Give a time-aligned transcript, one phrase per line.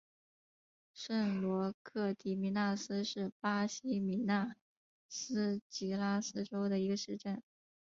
[0.95, 4.55] 圣罗克迪米纳斯是巴西米纳
[5.07, 7.43] 斯吉拉斯州的一个市镇。